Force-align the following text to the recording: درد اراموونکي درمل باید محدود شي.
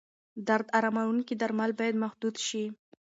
درد 0.47 0.65
اراموونکي 0.77 1.33
درمل 1.41 1.71
باید 1.79 1.95
محدود 2.03 2.35
شي. 2.47 2.63